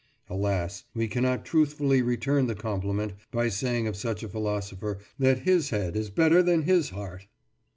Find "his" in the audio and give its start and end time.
5.43-5.69, 6.63-6.89